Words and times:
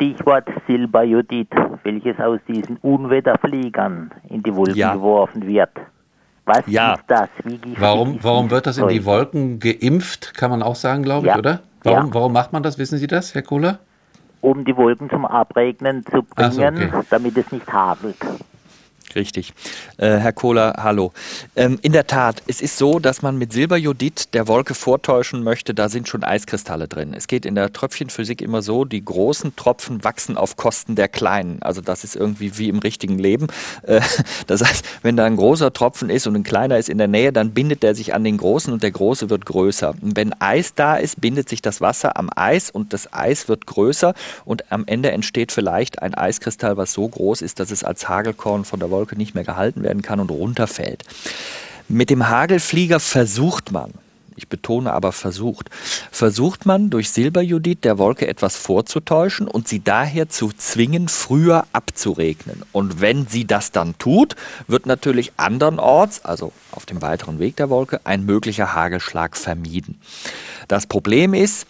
Stichwort 0.00 0.48
Silberjodid, 0.66 1.48
welches 1.84 2.18
aus 2.18 2.40
diesen 2.48 2.78
Unwetterfliegern 2.78 4.10
in 4.30 4.42
die 4.42 4.54
Wolken 4.54 4.76
ja. 4.76 4.94
geworfen 4.94 5.46
wird. 5.46 5.68
Was 6.46 6.62
ja. 6.66 6.94
ist 6.94 7.04
das? 7.06 7.28
warum, 7.76 8.18
warum 8.22 8.50
wird 8.50 8.66
das 8.66 8.78
in 8.78 8.88
die 8.88 9.04
Wolken 9.04 9.58
geimpft, 9.58 10.32
kann 10.34 10.50
man 10.50 10.62
auch 10.62 10.74
sagen, 10.74 11.02
glaube 11.02 11.28
ich, 11.28 11.36
oder? 11.36 11.60
Warum, 11.82 12.06
ja. 12.06 12.14
warum 12.14 12.32
macht 12.32 12.50
man 12.52 12.62
das? 12.62 12.78
Wissen 12.78 12.98
Sie 12.98 13.06
das, 13.06 13.34
Herr 13.34 13.42
Kohler? 13.42 13.78
Um 14.40 14.64
die 14.64 14.74
Wolken 14.74 15.10
zum 15.10 15.26
Abregnen 15.26 16.02
zu 16.06 16.22
bringen, 16.22 16.50
so, 16.50 16.62
okay. 16.62 17.04
damit 17.10 17.36
es 17.36 17.52
nicht 17.52 17.70
hagelt. 17.70 18.16
Richtig. 19.14 19.52
Äh, 19.96 20.18
Herr 20.18 20.32
Kohler, 20.32 20.74
hallo. 20.78 21.12
Ähm, 21.56 21.78
in 21.82 21.92
der 21.92 22.06
Tat, 22.06 22.42
es 22.46 22.60
ist 22.60 22.78
so, 22.78 22.98
dass 23.00 23.22
man 23.22 23.38
mit 23.38 23.52
Silberjodid 23.52 24.34
der 24.34 24.46
Wolke 24.46 24.74
vortäuschen 24.74 25.42
möchte, 25.42 25.74
da 25.74 25.88
sind 25.88 26.08
schon 26.08 26.22
Eiskristalle 26.22 26.86
drin. 26.86 27.12
Es 27.14 27.26
geht 27.26 27.44
in 27.44 27.54
der 27.56 27.72
Tröpfchenphysik 27.72 28.40
immer 28.40 28.62
so, 28.62 28.84
die 28.84 29.04
großen 29.04 29.56
Tropfen 29.56 30.04
wachsen 30.04 30.36
auf 30.36 30.56
Kosten 30.56 30.94
der 30.94 31.08
kleinen. 31.08 31.60
Also 31.62 31.80
das 31.80 32.04
ist 32.04 32.14
irgendwie 32.14 32.56
wie 32.58 32.68
im 32.68 32.78
richtigen 32.78 33.18
Leben. 33.18 33.48
Äh, 33.82 34.00
das 34.46 34.62
heißt, 34.62 34.84
wenn 35.02 35.16
da 35.16 35.24
ein 35.24 35.36
großer 35.36 35.72
Tropfen 35.72 36.08
ist 36.08 36.26
und 36.26 36.36
ein 36.36 36.44
kleiner 36.44 36.78
ist 36.78 36.88
in 36.88 36.98
der 36.98 37.08
Nähe, 37.08 37.32
dann 37.32 37.50
bindet 37.50 37.82
der 37.82 37.94
sich 37.94 38.14
an 38.14 38.22
den 38.22 38.36
großen 38.36 38.72
und 38.72 38.82
der 38.82 38.92
große 38.92 39.28
wird 39.28 39.44
größer. 39.44 39.94
Und 40.00 40.16
wenn 40.16 40.40
Eis 40.40 40.74
da 40.74 40.96
ist, 40.96 41.20
bindet 41.20 41.48
sich 41.48 41.62
das 41.62 41.80
Wasser 41.80 42.16
am 42.16 42.30
Eis 42.34 42.70
und 42.70 42.92
das 42.92 43.12
Eis 43.12 43.48
wird 43.48 43.66
größer 43.66 44.14
und 44.44 44.70
am 44.70 44.84
Ende 44.86 45.10
entsteht 45.10 45.50
vielleicht 45.50 46.00
ein 46.00 46.14
Eiskristall, 46.14 46.76
was 46.76 46.92
so 46.92 47.08
groß 47.08 47.42
ist, 47.42 47.58
dass 47.58 47.70
es 47.70 47.82
als 47.82 48.08
Hagelkorn 48.08 48.64
von 48.64 48.78
der 48.78 48.90
Wolke 48.90 48.99
Wolke 49.00 49.16
nicht 49.16 49.34
mehr 49.34 49.44
gehalten 49.44 49.82
werden 49.82 50.02
kann 50.02 50.20
und 50.20 50.30
runterfällt. 50.30 51.04
Mit 51.88 52.10
dem 52.10 52.28
Hagelflieger 52.28 53.00
versucht 53.00 53.72
man, 53.72 53.94
ich 54.36 54.48
betone 54.48 54.92
aber 54.92 55.12
versucht, 55.12 55.70
versucht 56.10 56.66
man 56.66 56.90
durch 56.90 57.10
Silberjudit 57.10 57.84
der 57.84 57.98
Wolke 57.98 58.28
etwas 58.28 58.56
vorzutäuschen 58.56 59.48
und 59.48 59.68
sie 59.68 59.82
daher 59.82 60.28
zu 60.28 60.50
zwingen, 60.56 61.08
früher 61.08 61.66
abzuregnen. 61.72 62.62
Und 62.72 63.00
wenn 63.00 63.26
sie 63.26 63.46
das 63.46 63.72
dann 63.72 63.98
tut, 63.98 64.36
wird 64.66 64.86
natürlich 64.86 65.32
andernorts, 65.36 66.24
also 66.24 66.52
auf 66.72 66.86
dem 66.86 67.02
weiteren 67.02 67.38
Weg 67.38 67.56
der 67.56 67.70
Wolke, 67.70 68.00
ein 68.04 68.24
möglicher 68.24 68.74
Hagelschlag 68.74 69.36
vermieden. 69.36 70.00
Das 70.68 70.86
Problem 70.86 71.34
ist, 71.34 71.66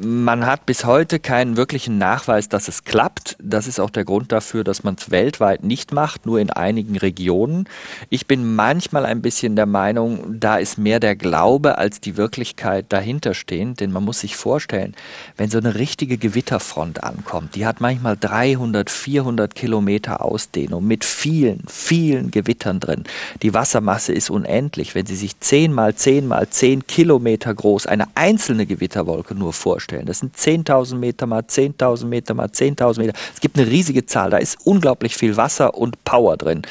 man 0.00 0.46
hat 0.46 0.66
bis 0.66 0.84
heute 0.84 1.18
keinen 1.18 1.56
wirklichen 1.56 1.98
Nachweis, 1.98 2.48
dass 2.48 2.68
es 2.68 2.84
klappt. 2.84 3.36
Das 3.40 3.66
ist 3.66 3.80
auch 3.80 3.90
der 3.90 4.04
Grund 4.04 4.32
dafür, 4.32 4.64
dass 4.64 4.84
man 4.84 4.96
es 4.98 5.10
weltweit 5.10 5.64
nicht 5.64 5.92
macht, 5.92 6.26
nur 6.26 6.40
in 6.40 6.50
einigen 6.50 6.96
Regionen. 6.96 7.68
Ich 8.10 8.26
bin 8.26 8.54
manchmal 8.54 9.06
ein 9.06 9.22
bisschen 9.22 9.56
der 9.56 9.66
Meinung, 9.66 10.38
da 10.38 10.56
ist 10.56 10.78
mehr 10.78 11.00
der 11.00 11.16
Glaube 11.16 11.78
als 11.78 12.00
die 12.00 12.16
Wirklichkeit 12.16 12.86
dahinter 12.90 13.34
stehen. 13.34 13.74
Denn 13.74 13.92
man 13.92 14.04
muss 14.04 14.20
sich 14.20 14.36
vorstellen, 14.36 14.94
wenn 15.36 15.50
so 15.50 15.58
eine 15.58 15.74
richtige 15.76 16.18
Gewitterfront 16.18 17.02
ankommt, 17.02 17.54
die 17.54 17.66
hat 17.66 17.80
manchmal 17.80 18.16
300, 18.16 18.90
400 18.90 19.54
Kilometer 19.54 20.24
Ausdehnung 20.24 20.86
mit 20.86 21.04
vielen, 21.04 21.64
vielen 21.68 22.30
Gewittern 22.30 22.80
drin. 22.80 23.04
Die 23.42 23.54
Wassermasse 23.54 24.12
ist 24.12 24.30
unendlich. 24.30 24.94
Wenn 24.94 25.06
Sie 25.06 25.16
sich 25.16 25.38
10 25.40 25.72
mal 25.72 25.94
10 25.94 26.26
mal 26.26 26.48
10 26.48 26.86
Kilometer 26.86 27.54
groß 27.54 27.86
eine 27.86 28.06
einzelne 28.14 28.66
Gewitterwolke 28.66 29.34
nur 29.34 29.52
vorstellen, 29.52 29.77
vorstellen. 29.78 30.06
Das 30.06 30.18
sind 30.18 30.36
10.000 30.36 30.96
Meter 30.96 31.26
mal 31.26 31.42
10.000 31.42 32.06
Meter 32.06 32.34
mal 32.34 32.48
10.000 32.48 32.98
Meter. 32.98 33.12
Es 33.32 33.40
gibt 33.40 33.56
eine 33.56 33.68
riesige 33.68 34.06
Zahl. 34.06 34.30
Da 34.30 34.38
ist 34.38 34.58
unglaublich 34.64 35.16
viel 35.16 35.36
Wasser 35.36 35.74
und 35.74 36.02
Power 36.02 36.36
drin. 36.36 36.62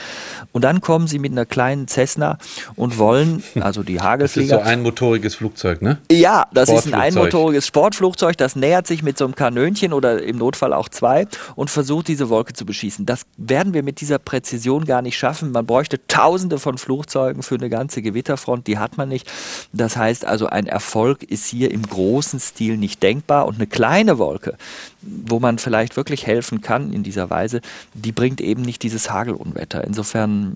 Und 0.52 0.64
dann 0.64 0.82
kommen 0.82 1.08
sie 1.08 1.18
mit 1.18 1.32
einer 1.32 1.46
kleinen 1.46 1.88
Cessna 1.88 2.38
und 2.76 2.98
wollen, 2.98 3.44
also 3.62 3.82
die 3.82 4.02
Hagelflieger. 4.02 4.58
Das 4.58 4.62
ist 4.62 4.66
so 4.66 4.70
ein 4.70 4.82
motoriges 4.82 5.36
Flugzeug, 5.36 5.82
ne? 5.82 6.00
Ja, 6.12 6.48
das 6.54 6.68
ist 6.68 6.88
ein 6.88 6.96
einmotoriges 6.96 7.66
Sportflugzeug. 7.66 8.36
Das 8.36 8.58
nähert 8.58 8.88
sich 8.88 9.04
mit 9.04 9.18
so 9.18 9.24
einem 9.24 9.36
Kanönchen 9.36 9.94
oder 9.94 10.22
im 10.22 10.38
Notfall 10.38 10.74
auch 10.74 10.90
zwei 10.90 11.28
und 11.56 11.70
versucht, 11.70 12.10
diese 12.10 12.28
Wolke 12.28 12.52
zu 12.52 12.66
beschießen. 12.66 13.06
Das 13.06 13.22
werden 13.38 13.74
wir 13.74 13.84
mit 13.84 14.02
dieser 14.02 14.20
Präzision 14.20 14.84
gar 14.84 15.02
nicht 15.02 15.18
schaffen. 15.18 15.52
Man 15.52 15.66
bräuchte 15.66 16.06
tausende 16.08 16.60
von 16.60 16.78
Flugzeugen 16.78 17.42
für 17.42 17.56
eine 17.56 17.70
ganze 17.70 18.02
Gewitterfront. 18.02 18.68
Die 18.68 18.78
hat 18.78 18.98
man 18.98 19.08
nicht. 19.08 19.32
Das 19.72 19.96
heißt 19.96 20.26
also, 20.26 20.48
ein 20.48 20.68
Erfolg 20.68 21.24
ist 21.24 21.46
hier 21.46 21.72
im 21.72 21.84
großen 21.84 22.42
Stil 22.42 22.76
nicht 22.98 23.04
denkbar. 23.04 23.46
Und 23.46 23.56
eine 23.56 23.68
kleine 23.68 24.18
Wolke, 24.18 24.58
wo 25.02 25.40
man 25.40 25.58
vielleicht 25.58 25.96
wirklich 25.96 26.26
helfen 26.26 26.62
kann 26.62 26.94
in 26.94 27.04
dieser 27.04 27.30
Weise, 27.30 27.62
die 27.94 28.12
bringt 28.12 28.42
eben 28.42 28.62
nicht 28.62 28.84
dieses 28.84 29.12
Hagelunwetter. 29.12 29.84
Insofern 29.84 30.56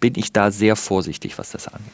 bin 0.00 0.14
ich 0.16 0.32
da 0.32 0.50
sehr 0.50 0.76
vorsichtig, 0.76 1.38
was 1.38 1.50
das 1.50 1.68
angeht. 1.68 1.92